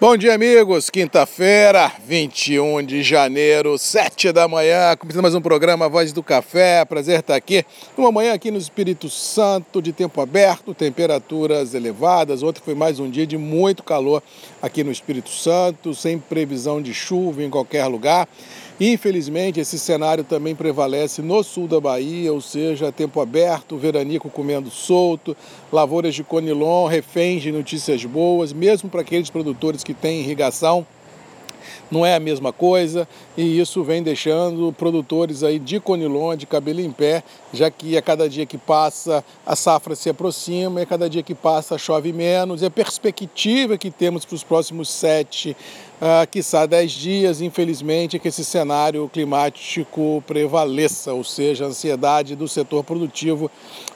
Bom 0.00 0.16
dia, 0.16 0.34
amigos. 0.34 0.88
Quinta-feira, 0.88 1.92
21 2.06 2.82
de 2.82 3.02
janeiro, 3.02 3.76
7 3.76 4.32
da 4.32 4.48
manhã. 4.48 4.96
Começando 4.96 5.20
mais 5.20 5.34
um 5.34 5.42
programa 5.42 5.90
Voz 5.90 6.10
do 6.10 6.22
Café. 6.22 6.86
Prazer 6.86 7.20
estar 7.20 7.34
aqui. 7.34 7.66
Uma 7.98 8.10
manhã 8.10 8.32
aqui 8.32 8.50
no 8.50 8.56
Espírito 8.56 9.10
Santo, 9.10 9.82
de 9.82 9.92
tempo 9.92 10.18
aberto, 10.22 10.72
temperaturas 10.72 11.74
elevadas. 11.74 12.42
Ontem 12.42 12.62
foi 12.64 12.74
mais 12.74 12.98
um 12.98 13.10
dia 13.10 13.26
de 13.26 13.36
muito 13.36 13.82
calor 13.82 14.22
aqui 14.62 14.82
no 14.82 14.90
Espírito 14.90 15.28
Santo, 15.28 15.94
sem 15.94 16.18
previsão 16.18 16.80
de 16.80 16.94
chuva 16.94 17.42
em 17.42 17.50
qualquer 17.50 17.84
lugar. 17.84 18.26
Infelizmente, 18.82 19.60
esse 19.60 19.78
cenário 19.78 20.24
também 20.24 20.54
prevalece 20.54 21.20
no 21.20 21.42
sul 21.42 21.68
da 21.68 21.78
Bahia, 21.78 22.32
ou 22.32 22.40
seja, 22.40 22.90
tempo 22.90 23.20
aberto, 23.20 23.76
veranico 23.76 24.30
comendo 24.30 24.70
solto, 24.70 25.36
lavouras 25.70 26.14
de 26.14 26.24
conilon, 26.24 26.86
reféns 26.86 27.42
de 27.42 27.52
notícias 27.52 28.02
boas, 28.06 28.54
mesmo 28.54 28.88
para 28.88 29.02
aqueles 29.02 29.28
produtores 29.28 29.84
que 29.84 29.92
têm 29.92 30.20
irrigação 30.20 30.86
não 31.90 32.04
é 32.04 32.14
a 32.14 32.20
mesma 32.20 32.52
coisa 32.52 33.08
e 33.36 33.58
isso 33.60 33.82
vem 33.82 34.02
deixando 34.02 34.72
produtores 34.72 35.42
aí 35.42 35.58
de 35.58 35.80
conilon, 35.80 36.36
de 36.36 36.46
cabelo 36.46 36.80
em 36.80 36.90
pé, 36.90 37.22
já 37.52 37.70
que 37.70 37.96
a 37.96 38.02
cada 38.02 38.28
dia 38.28 38.46
que 38.46 38.58
passa 38.58 39.24
a 39.44 39.56
safra 39.56 39.94
se 39.94 40.10
aproxima 40.10 40.80
e 40.80 40.82
a 40.82 40.86
cada 40.86 41.08
dia 41.08 41.22
que 41.22 41.34
passa 41.34 41.78
chove 41.78 42.12
menos 42.12 42.62
e 42.62 42.66
a 42.66 42.70
perspectiva 42.70 43.76
que 43.76 43.90
temos 43.90 44.24
para 44.24 44.34
os 44.34 44.44
próximos 44.44 44.88
sete, 44.88 45.56
uh, 46.00 46.26
quiçá 46.30 46.66
dez 46.66 46.92
dias, 46.92 47.40
infelizmente, 47.40 48.16
é 48.16 48.18
que 48.18 48.28
esse 48.28 48.44
cenário 48.44 49.08
climático 49.12 50.22
prevaleça, 50.26 51.12
ou 51.12 51.24
seja, 51.24 51.64
a 51.64 51.68
ansiedade 51.68 52.34
do 52.34 52.48
setor 52.48 52.82
produtivo 52.84 53.50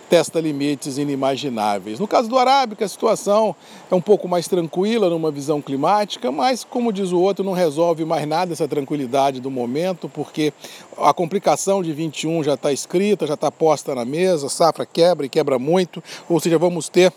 testa 0.08 0.38
limites 0.38 0.98
inimagináveis. 0.98 1.98
No 1.98 2.06
caso 2.06 2.28
do 2.28 2.38
Arábica, 2.38 2.84
a 2.84 2.88
situação 2.88 3.56
é 3.90 3.94
um 3.94 4.00
pouco 4.00 4.28
mais 4.28 4.46
tranquila 4.46 5.08
numa 5.08 5.30
visão 5.30 5.62
climática, 5.62 6.30
mas, 6.30 6.62
como 6.62 6.92
diz 6.92 7.10
o 7.10 7.18
outro, 7.18 7.44
não 7.44 7.53
resolve 7.54 8.04
mais 8.04 8.26
nada 8.26 8.52
essa 8.52 8.68
tranquilidade 8.68 9.40
do 9.40 9.50
momento, 9.50 10.08
porque 10.08 10.52
a 10.98 11.12
complicação 11.12 11.82
de 11.82 11.92
21 11.92 12.44
já 12.44 12.54
está 12.54 12.72
escrita, 12.72 13.26
já 13.26 13.34
está 13.34 13.50
posta 13.50 13.94
na 13.94 14.04
mesa, 14.04 14.48
safra 14.48 14.84
quebra 14.84 15.26
e 15.26 15.28
quebra 15.28 15.58
muito, 15.58 16.02
ou 16.28 16.38
seja, 16.40 16.58
vamos 16.58 16.88
ter 16.88 17.12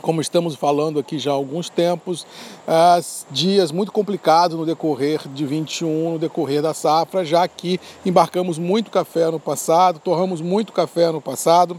como 0.00 0.20
estamos 0.20 0.54
falando 0.54 0.98
aqui 0.98 1.18
já 1.18 1.30
há 1.30 1.34
alguns 1.34 1.68
tempos, 1.68 2.26
dias 3.30 3.70
muito 3.70 3.92
complicados 3.92 4.56
no 4.56 4.64
decorrer 4.64 5.20
de 5.28 5.44
21, 5.44 6.12
no 6.12 6.18
decorrer 6.18 6.62
da 6.62 6.72
safra, 6.72 7.22
já 7.24 7.46
que 7.46 7.78
embarcamos 8.04 8.58
muito 8.58 8.90
café 8.90 9.30
no 9.30 9.38
passado, 9.38 9.98
torramos 9.98 10.40
muito 10.40 10.72
café 10.72 11.10
no 11.10 11.20
passado 11.20 11.78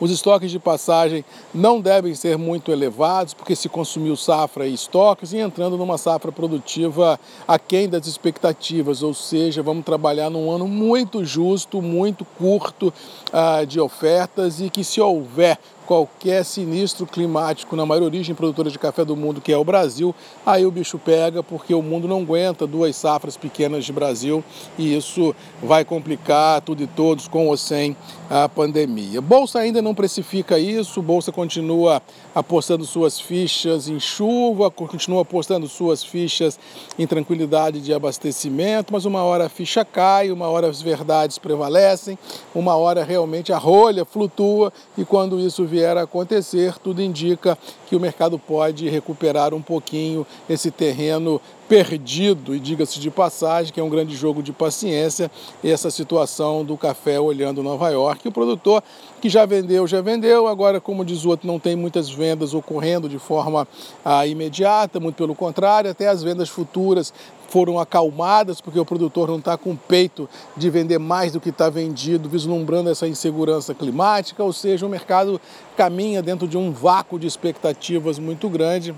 os 0.00 0.10
estoques 0.10 0.50
de 0.50 0.58
passagem 0.58 1.24
não 1.54 1.80
devem 1.80 2.14
ser 2.14 2.38
muito 2.38 2.72
elevados, 2.72 3.34
porque 3.34 3.54
se 3.54 3.68
consumiu 3.68 4.16
safra 4.16 4.66
e 4.66 4.72
estoques, 4.72 5.32
e 5.32 5.36
entrando 5.36 5.76
numa 5.76 5.98
safra 5.98 6.32
produtiva 6.32 7.20
aquém 7.46 7.88
das 7.88 8.06
expectativas, 8.06 9.02
ou 9.02 9.12
seja, 9.12 9.62
vamos 9.62 9.84
trabalhar 9.84 10.30
num 10.30 10.50
ano 10.50 10.66
muito 10.66 11.24
justo, 11.24 11.82
muito 11.82 12.24
curto 12.24 12.92
uh, 13.32 13.66
de 13.66 13.78
ofertas 13.78 14.60
e 14.60 14.70
que 14.70 14.82
se 14.82 15.00
houver 15.00 15.58
qualquer 15.90 16.44
sinistro 16.44 17.04
climático 17.04 17.74
na 17.74 17.84
maior 17.84 18.04
origem 18.04 18.32
produtora 18.32 18.70
de 18.70 18.78
café 18.78 19.04
do 19.04 19.16
mundo, 19.16 19.40
que 19.40 19.52
é 19.52 19.56
o 19.56 19.64
Brasil, 19.64 20.14
aí 20.46 20.64
o 20.64 20.70
bicho 20.70 21.00
pega, 21.00 21.42
porque 21.42 21.74
o 21.74 21.82
mundo 21.82 22.06
não 22.06 22.20
aguenta 22.20 22.64
duas 22.64 22.94
safras 22.94 23.36
pequenas 23.36 23.84
de 23.84 23.92
Brasil 23.92 24.44
e 24.78 24.96
isso 24.96 25.34
vai 25.60 25.84
complicar 25.84 26.60
tudo 26.60 26.84
e 26.84 26.86
todos 26.86 27.26
com 27.26 27.48
ou 27.48 27.56
sem 27.56 27.96
a 28.30 28.48
pandemia. 28.48 29.20
Bolsa 29.20 29.58
ainda 29.58 29.82
não 29.82 29.92
precifica 29.92 30.60
isso, 30.60 31.02
Bolsa 31.02 31.32
continua 31.32 32.00
apostando 32.32 32.84
suas 32.84 33.18
fichas 33.18 33.88
em 33.88 33.98
chuva, 33.98 34.70
continua 34.70 35.22
apostando 35.22 35.66
suas 35.66 36.04
fichas 36.04 36.56
em 36.96 37.04
tranquilidade 37.04 37.80
de 37.80 37.92
abastecimento, 37.92 38.92
mas 38.92 39.04
uma 39.04 39.24
hora 39.24 39.46
a 39.46 39.48
ficha 39.48 39.84
cai, 39.84 40.30
uma 40.30 40.46
hora 40.46 40.68
as 40.68 40.80
verdades 40.80 41.36
prevalecem, 41.36 42.16
uma 42.54 42.76
hora 42.76 43.02
realmente 43.02 43.52
a 43.52 43.58
rolha 43.58 44.04
flutua 44.04 44.72
e 44.96 45.04
quando 45.04 45.40
isso 45.40 45.64
vier 45.64 45.79
vier 45.80 45.96
a 45.96 46.02
acontecer, 46.02 46.78
tudo 46.78 47.00
indica 47.00 47.56
que 47.86 47.96
o 47.96 48.00
mercado 48.00 48.38
pode 48.38 48.88
recuperar 48.88 49.54
um 49.54 49.62
pouquinho 49.62 50.26
esse 50.48 50.70
terreno 50.70 51.40
perdido, 51.70 52.52
e 52.52 52.58
diga-se 52.58 52.98
de 52.98 53.12
passagem, 53.12 53.72
que 53.72 53.78
é 53.78 53.82
um 53.82 53.88
grande 53.88 54.16
jogo 54.16 54.42
de 54.42 54.52
paciência, 54.52 55.30
essa 55.62 55.88
situação 55.88 56.64
do 56.64 56.76
café 56.76 57.20
olhando 57.20 57.62
Nova 57.62 57.88
York. 57.90 58.26
O 58.26 58.32
produtor 58.32 58.82
que 59.20 59.28
já 59.28 59.46
vendeu, 59.46 59.86
já 59.86 60.00
vendeu, 60.00 60.48
agora, 60.48 60.80
como 60.80 61.04
diz 61.04 61.24
o 61.24 61.28
outro, 61.28 61.46
não 61.46 61.60
tem 61.60 61.76
muitas 61.76 62.10
vendas 62.10 62.54
ocorrendo 62.54 63.08
de 63.08 63.20
forma 63.20 63.68
ah, 64.04 64.26
imediata, 64.26 64.98
muito 64.98 65.14
pelo 65.14 65.32
contrário, 65.32 65.88
até 65.88 66.08
as 66.08 66.24
vendas 66.24 66.48
futuras 66.48 67.14
foram 67.48 67.78
acalmadas, 67.78 68.60
porque 68.60 68.80
o 68.80 68.84
produtor 68.84 69.28
não 69.28 69.38
está 69.38 69.56
com 69.56 69.76
peito 69.76 70.28
de 70.56 70.68
vender 70.70 70.98
mais 70.98 71.32
do 71.32 71.40
que 71.40 71.50
está 71.50 71.70
vendido, 71.70 72.28
vislumbrando 72.28 72.90
essa 72.90 73.06
insegurança 73.06 73.72
climática, 73.74 74.42
ou 74.42 74.52
seja, 74.52 74.84
o 74.84 74.88
mercado 74.88 75.40
caminha 75.76 76.20
dentro 76.20 76.48
de 76.48 76.58
um 76.58 76.72
vácuo 76.72 77.16
de 77.16 77.28
expectativas 77.28 78.18
muito 78.18 78.48
grande 78.48 78.92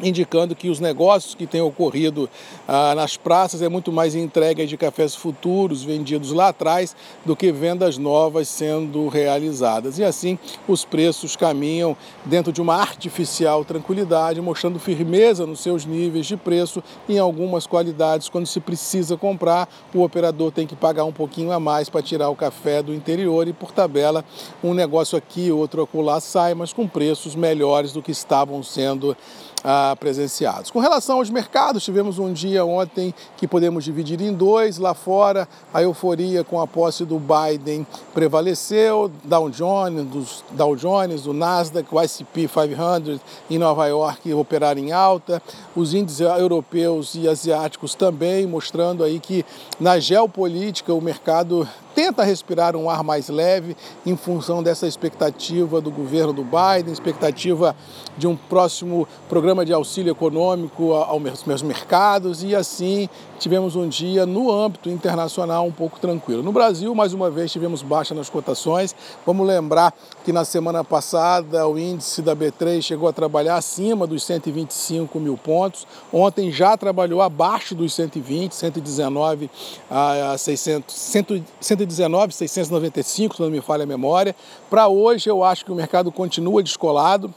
indicando 0.00 0.54
que 0.54 0.68
os 0.68 0.80
negócios 0.80 1.34
que 1.34 1.46
têm 1.46 1.60
ocorrido 1.60 2.28
ah, 2.66 2.94
nas 2.94 3.16
praças 3.16 3.62
é 3.62 3.68
muito 3.68 3.92
mais 3.92 4.14
entrega 4.14 4.66
de 4.66 4.76
cafés 4.76 5.14
futuros 5.14 5.82
vendidos 5.82 6.32
lá 6.32 6.48
atrás 6.48 6.96
do 7.24 7.36
que 7.36 7.52
vendas 7.52 7.96
novas 7.98 8.48
sendo 8.48 9.08
realizadas. 9.08 9.98
E 9.98 10.04
assim 10.04 10.38
os 10.66 10.84
preços 10.84 11.36
caminham 11.36 11.96
dentro 12.24 12.52
de 12.52 12.60
uma 12.60 12.76
artificial 12.76 13.64
tranquilidade, 13.64 14.40
mostrando 14.40 14.78
firmeza 14.78 15.46
nos 15.46 15.60
seus 15.60 15.84
níveis 15.84 16.26
de 16.26 16.36
preço 16.36 16.82
em 17.08 17.18
algumas 17.18 17.66
qualidades. 17.66 18.28
Quando 18.28 18.46
se 18.46 18.60
precisa 18.60 19.16
comprar, 19.16 19.68
o 19.94 20.02
operador 20.02 20.50
tem 20.50 20.66
que 20.66 20.76
pagar 20.76 21.04
um 21.04 21.12
pouquinho 21.12 21.52
a 21.52 21.60
mais 21.60 21.88
para 21.88 22.02
tirar 22.02 22.28
o 22.28 22.36
café 22.36 22.82
do 22.82 22.94
interior 22.94 23.46
e 23.46 23.52
por 23.52 23.72
tabela 23.72 24.24
um 24.62 24.74
negócio 24.74 25.16
aqui, 25.16 25.50
outro 25.50 25.82
acolá 25.82 26.20
sai, 26.20 26.54
mas 26.54 26.72
com 26.72 26.86
preços 26.88 27.34
melhores 27.34 27.92
do 27.92 28.02
que 28.02 28.10
estavam 28.10 28.62
sendo 28.62 29.16
ah, 29.62 29.83
presenciados. 29.96 30.70
Com 30.70 30.78
relação 30.78 31.18
aos 31.18 31.28
mercados, 31.30 31.82
tivemos 31.82 32.18
um 32.18 32.32
dia 32.32 32.64
ontem 32.64 33.12
que 33.36 33.48
podemos 33.48 33.84
dividir 33.84 34.20
em 34.20 34.32
dois. 34.32 34.78
Lá 34.78 34.94
fora, 34.94 35.48
a 35.72 35.82
euforia 35.82 36.44
com 36.44 36.60
a 36.60 36.66
posse 36.66 37.04
do 37.04 37.18
Biden 37.18 37.86
prevaleceu. 38.14 39.10
Dow 39.24 39.50
Jones, 39.50 40.06
dos, 40.06 40.44
Dow 40.52 40.76
Jones 40.76 41.22
do 41.22 41.32
Nasdaq, 41.32 41.92
o 41.92 42.00
S&P 42.00 42.48
500 42.48 43.20
em 43.50 43.58
Nova 43.58 43.86
York 43.86 44.32
operaram 44.32 44.80
em 44.80 44.92
alta. 44.92 45.42
Os 45.74 45.92
índices 45.92 46.20
europeus 46.20 47.14
e 47.14 47.28
asiáticos 47.28 47.94
também, 47.94 48.46
mostrando 48.46 49.02
aí 49.02 49.18
que 49.18 49.44
na 49.80 49.98
geopolítica 49.98 50.94
o 50.94 51.00
mercado 51.00 51.68
tenta 51.94 52.24
respirar 52.24 52.74
um 52.74 52.90
ar 52.90 53.02
mais 53.02 53.28
leve 53.28 53.76
em 54.04 54.16
função 54.16 54.62
dessa 54.62 54.86
expectativa 54.86 55.80
do 55.80 55.90
governo 55.90 56.32
do 56.32 56.44
Biden, 56.44 56.92
expectativa 56.92 57.76
de 58.16 58.26
um 58.26 58.36
próximo 58.36 59.06
programa 59.28 59.64
de 59.64 59.72
auxílio 59.72 60.10
econômico 60.10 60.92
aos 60.92 61.44
meus 61.44 61.62
mercados 61.62 62.42
e 62.42 62.54
assim 62.54 63.08
tivemos 63.38 63.76
um 63.76 63.88
dia 63.88 64.24
no 64.24 64.50
âmbito 64.50 64.88
internacional 64.88 65.66
um 65.66 65.72
pouco 65.72 65.98
tranquilo. 66.00 66.42
No 66.42 66.52
Brasil, 66.52 66.94
mais 66.94 67.12
uma 67.12 67.30
vez, 67.30 67.52
tivemos 67.52 67.82
baixa 67.82 68.14
nas 68.14 68.30
cotações. 68.30 68.94
Vamos 69.26 69.46
lembrar 69.46 69.92
que 70.24 70.32
na 70.32 70.44
semana 70.44 70.82
passada 70.82 71.66
o 71.68 71.78
índice 71.78 72.22
da 72.22 72.34
B3 72.34 72.80
chegou 72.80 73.08
a 73.08 73.12
trabalhar 73.12 73.56
acima 73.56 74.06
dos 74.06 74.24
125 74.24 75.20
mil 75.20 75.36
pontos. 75.36 75.86
Ontem 76.12 76.50
já 76.50 76.76
trabalhou 76.76 77.20
abaixo 77.20 77.74
dos 77.74 77.92
120, 77.94 78.52
119 78.52 79.50
a 79.90 80.36
600, 80.38 80.94
119, 80.94 81.83
695, 81.92 83.36
se 83.36 83.42
não 83.42 83.50
me 83.50 83.60
falha 83.60 83.84
a 83.84 83.86
memória. 83.86 84.34
Para 84.70 84.88
hoje, 84.88 85.28
eu 85.28 85.44
acho 85.44 85.64
que 85.64 85.72
o 85.72 85.74
mercado 85.74 86.10
continua 86.10 86.62
descolado. 86.62 87.32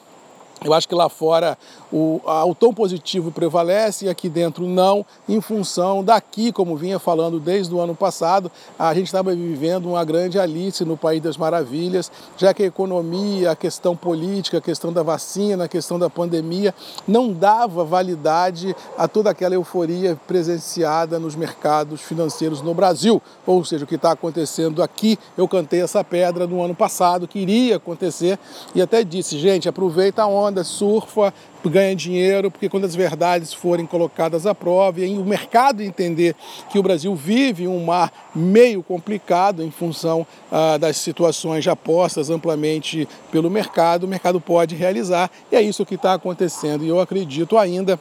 Eu 0.63 0.73
acho 0.73 0.88
que 0.88 0.95
lá 0.95 1.07
fora 1.07 1.57
o, 1.91 2.19
a, 2.25 2.44
o 2.45 2.56
tom 2.56 2.73
positivo 2.73 3.31
prevalece 3.31 4.06
e 4.06 4.09
aqui 4.09 4.27
dentro 4.27 4.65
não, 4.65 5.06
em 5.30 5.39
função 5.39 6.04
daqui, 6.04 6.51
como 6.51 6.75
vinha 6.75 6.98
falando 6.98 7.39
desde 7.39 7.74
o 7.74 7.80
ano 7.80 7.95
passado, 7.95 8.51
a 8.77 8.94
gente 8.94 9.06
estava 9.06 9.33
vivendo 9.36 9.89
uma 9.89 10.04
grande 10.04 10.39
Alice 10.39 10.83
no 10.83 10.98
País 10.98 11.21
das 11.21 11.38
Maravilhas, 11.38 12.12
já 12.38 12.54
que 12.54 12.63
a 12.63 12.65
economia, 12.65 13.51
a 13.51 13.56
questão 13.56 13.95
política, 13.95 14.57
a 14.57 14.62
questão 14.62 14.92
da 14.92 15.04
vacina, 15.04 15.65
a 15.65 15.68
questão 15.68 16.00
da 16.00 16.09
pandemia 16.09 16.74
não 17.07 17.31
dava 17.31 17.83
validade 17.83 18.75
a 18.98 19.07
toda 19.07 19.30
aquela 19.30 19.53
euforia 19.53 20.19
presenciada 20.27 21.19
nos 21.19 21.36
mercados 21.36 22.01
financeiros 22.01 22.62
no 22.62 22.74
Brasil. 22.74 23.21
Ou 23.45 23.63
seja, 23.63 23.83
o 23.83 23.88
que 23.88 23.95
está 23.95 24.12
acontecendo 24.12 24.81
aqui, 24.81 25.19
eu 25.38 25.48
cantei 25.48 25.81
essa 25.81 26.03
pedra 26.03 26.48
no 26.48 26.63
ano 26.63 26.74
passado, 26.74 27.27
que 27.27 27.39
iria 27.39 27.75
acontecer 27.75 28.39
e 28.74 28.81
até 28.81 29.03
disse, 29.03 29.38
gente, 29.38 29.69
aproveita 29.69 30.24
a 30.24 30.27
onda 30.27 30.47
onda, 30.48 30.64
surfa, 30.64 31.34
ganha 31.66 31.96
dinheiro, 31.96 32.50
porque 32.50 32.70
quando 32.70 32.86
as 32.86 32.96
verdades 32.96 33.54
forem 33.54 33.86
colocadas 33.86 34.46
à 34.46 34.56
prova 34.56 35.02
e 35.02 35.18
o 35.18 35.26
mercado 35.26 35.84
entender 35.84 36.34
que 36.72 36.80
o 36.80 36.84
Brasil 36.84 37.14
vive 37.14 37.68
um 37.68 37.84
mar 37.84 38.12
meio 38.34 38.82
complicado 38.82 39.62
em 39.62 39.70
função 39.70 40.26
ah, 40.52 40.78
das 40.78 40.98
situações 40.98 41.64
já 41.64 41.76
postas 41.76 42.30
amplamente 42.30 43.08
pelo 43.32 43.50
mercado, 43.50 44.06
o 44.06 44.08
mercado 44.08 44.40
pode 44.40 44.76
realizar 44.76 45.30
e 45.52 45.56
é 45.56 45.62
isso 45.62 45.86
que 45.86 45.96
está 45.96 46.14
acontecendo. 46.14 46.86
E 46.86 46.88
eu 46.88 47.00
acredito 47.00 47.58
ainda 47.58 48.00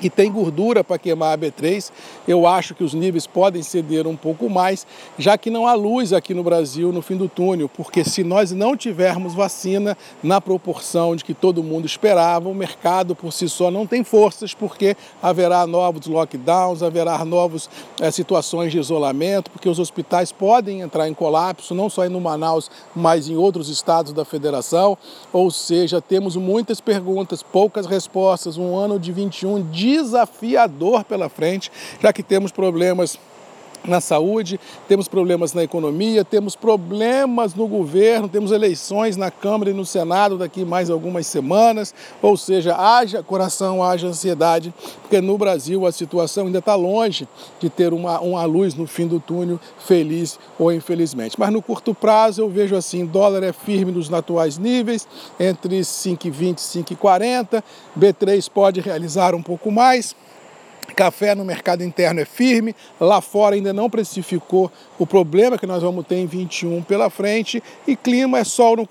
que 0.00 0.10
tem 0.10 0.30
gordura 0.30 0.82
para 0.82 0.98
queimar 0.98 1.34
a 1.34 1.38
B3. 1.38 1.90
Eu 2.26 2.46
acho 2.46 2.74
que 2.74 2.82
os 2.82 2.94
níveis 2.94 3.26
podem 3.26 3.62
ceder 3.62 4.06
um 4.06 4.16
pouco 4.16 4.50
mais, 4.50 4.86
já 5.18 5.38
que 5.38 5.50
não 5.50 5.66
há 5.66 5.74
luz 5.74 6.12
aqui 6.12 6.34
no 6.34 6.42
Brasil 6.42 6.92
no 6.92 7.02
fim 7.02 7.16
do 7.16 7.28
túnel, 7.28 7.68
porque 7.68 8.04
se 8.04 8.24
nós 8.24 8.50
não 8.52 8.76
tivermos 8.76 9.34
vacina 9.34 9.96
na 10.22 10.40
proporção 10.40 11.14
de 11.14 11.24
que 11.24 11.34
todo 11.34 11.62
mundo 11.62 11.86
esperava, 11.86 12.48
o 12.48 12.54
mercado 12.54 13.14
por 13.14 13.32
si 13.32 13.48
só 13.48 13.70
não 13.70 13.86
tem 13.86 14.02
forças, 14.02 14.54
porque 14.54 14.96
haverá 15.22 15.66
novos 15.66 16.06
lockdowns, 16.06 16.82
haverá 16.82 17.24
novas 17.24 17.70
é, 18.00 18.10
situações 18.10 18.72
de 18.72 18.78
isolamento, 18.78 19.50
porque 19.50 19.68
os 19.68 19.78
hospitais 19.78 20.32
podem 20.32 20.80
entrar 20.80 21.08
em 21.08 21.14
colapso, 21.14 21.74
não 21.74 21.88
só 21.88 22.08
no 22.08 22.20
Manaus, 22.20 22.70
mas 22.94 23.28
em 23.28 23.36
outros 23.36 23.68
estados 23.68 24.12
da 24.12 24.24
federação. 24.24 24.96
Ou 25.32 25.50
seja, 25.50 26.00
temos 26.00 26.36
muitas 26.36 26.80
perguntas, 26.80 27.42
poucas 27.42 27.86
respostas, 27.86 28.56
um 28.56 28.76
ano 28.76 28.98
de 28.98 29.12
21 29.12 29.62
desafiador 29.78 31.04
pela 31.04 31.28
frente, 31.28 31.70
já 32.02 32.12
que 32.12 32.22
temos 32.22 32.50
problemas 32.50 33.18
na 33.84 34.00
saúde, 34.00 34.58
temos 34.86 35.08
problemas 35.08 35.52
na 35.52 35.62
economia, 35.62 36.24
temos 36.24 36.54
problemas 36.56 37.54
no 37.54 37.66
governo, 37.66 38.28
temos 38.28 38.50
eleições 38.50 39.16
na 39.16 39.30
Câmara 39.30 39.70
e 39.70 39.74
no 39.74 39.84
Senado 39.84 40.36
daqui 40.36 40.64
mais 40.64 40.90
algumas 40.90 41.26
semanas, 41.26 41.94
ou 42.20 42.36
seja, 42.36 42.76
haja 42.76 43.22
coração, 43.22 43.82
haja 43.82 44.06
ansiedade, 44.06 44.72
porque 45.02 45.20
no 45.20 45.38
Brasil 45.38 45.86
a 45.86 45.92
situação 45.92 46.46
ainda 46.46 46.58
está 46.58 46.74
longe 46.74 47.28
de 47.60 47.70
ter 47.70 47.92
uma, 47.92 48.20
uma 48.20 48.44
luz 48.44 48.74
no 48.74 48.86
fim 48.86 49.06
do 49.06 49.20
túnel, 49.20 49.58
feliz 49.78 50.38
ou 50.58 50.72
infelizmente. 50.72 51.38
Mas 51.38 51.52
no 51.52 51.62
curto 51.62 51.94
prazo 51.94 52.42
eu 52.42 52.48
vejo 52.48 52.76
assim, 52.76 53.06
dólar 53.06 53.42
é 53.42 53.52
firme 53.52 53.92
nos 53.92 54.12
atuais 54.12 54.58
níveis, 54.58 55.06
entre 55.38 55.80
5,20 55.80 56.58
e 56.58 56.94
5,40, 56.94 57.62
B3 57.98 58.50
pode 58.50 58.80
realizar 58.80 59.34
um 59.34 59.42
pouco 59.42 59.70
mais, 59.70 60.14
Café 60.94 61.34
no 61.34 61.44
mercado 61.44 61.84
interno 61.84 62.20
é 62.20 62.24
firme, 62.24 62.74
lá 63.00 63.20
fora 63.20 63.54
ainda 63.54 63.72
não 63.72 63.88
precificou 63.88 64.70
o 64.98 65.06
problema 65.06 65.56
que 65.56 65.66
nós 65.66 65.82
vamos 65.82 66.06
ter 66.06 66.16
em 66.16 66.26
21 66.26 66.82
pela 66.82 67.08
frente 67.08 67.62
e 67.86 67.94
clima 67.94 68.38
é 68.38 68.44
sol 68.44 68.76
no, 68.76 68.88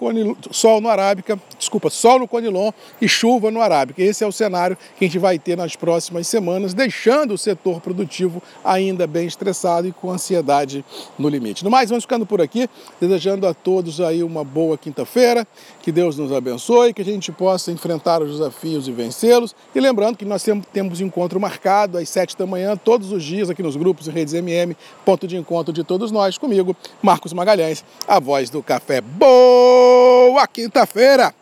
sol 0.51 0.79
no 0.79 0.89
Arábica, 0.89 1.39
desculpa, 1.57 1.89
sol 1.89 2.19
no 2.19 2.27
Conilon 2.27 2.71
e 3.01 3.07
chuva 3.07 3.51
no 3.51 3.61
Arábica. 3.61 4.01
Esse 4.01 4.23
é 4.23 4.27
o 4.27 4.31
cenário 4.31 4.77
que 4.97 5.05
a 5.05 5.07
gente 5.07 5.19
vai 5.19 5.37
ter 5.37 5.57
nas 5.57 5.75
próximas 5.75 6.27
semanas, 6.27 6.73
deixando 6.73 7.33
o 7.33 7.37
setor 7.37 7.81
produtivo 7.81 8.41
ainda 8.63 9.05
bem 9.05 9.27
estressado 9.27 9.87
e 9.87 9.91
com 9.91 10.11
ansiedade 10.11 10.85
no 11.17 11.27
limite. 11.27 11.63
No 11.63 11.69
mais, 11.69 11.89
vamos 11.89 12.03
ficando 12.03 12.25
por 12.25 12.41
aqui, 12.41 12.69
desejando 12.99 13.47
a 13.47 13.53
todos 13.53 13.99
aí 13.99 14.23
uma 14.23 14.43
boa 14.43 14.77
quinta-feira, 14.77 15.47
que 15.81 15.91
Deus 15.91 16.17
nos 16.17 16.31
abençoe, 16.31 16.93
que 16.93 17.01
a 17.01 17.05
gente 17.05 17.31
possa 17.31 17.71
enfrentar 17.71 18.21
os 18.21 18.31
desafios 18.31 18.87
e 18.87 18.91
vencê-los 18.91 19.55
e 19.73 19.79
lembrando 19.79 20.17
que 20.17 20.25
nós 20.25 20.45
temos 20.71 21.01
encontro 21.01 21.39
marcado 21.39 21.86
às 21.95 22.09
7 22.09 22.35
da 22.35 22.45
manhã, 22.45 22.75
todos 22.75 23.11
os 23.11 23.23
dias, 23.23 23.49
aqui 23.49 23.61
nos 23.61 23.75
grupos 23.75 24.07
e 24.07 24.11
redes 24.11 24.33
MM, 24.33 24.75
ponto 25.05 25.27
de 25.27 25.37
encontro 25.37 25.71
de 25.71 25.83
todos 25.83 26.11
nós, 26.11 26.37
comigo, 26.37 26.75
Marcos 27.01 27.33
Magalhães, 27.33 27.85
a 28.07 28.19
voz 28.19 28.49
do 28.49 28.63
café. 28.63 28.99
Boa 29.01 30.47
quinta-feira! 30.47 31.33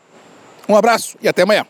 Um 0.68 0.76
abraço 0.76 1.18
e 1.22 1.28
até 1.28 1.44
amanhã. 1.44 1.66